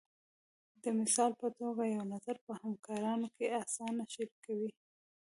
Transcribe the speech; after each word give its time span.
د 0.83 0.85
مثال 0.99 1.31
په 1.41 1.47
توګه 1.59 1.83
یو 1.95 2.03
نظر 2.13 2.35
په 2.45 2.53
همکارانو 2.61 3.27
کې 3.35 3.45
اسانه 3.61 4.03
شریکوئ. 4.13 4.69